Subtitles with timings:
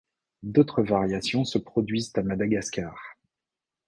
[0.41, 2.99] D'autres variations se produisent à Madagascar.